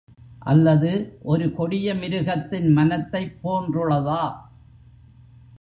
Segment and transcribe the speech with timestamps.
[0.43, 0.91] அல்லது
[1.23, 4.23] ஒரு கொடிய மிருகத்தின் மனத்தைப் போன்றுளதா?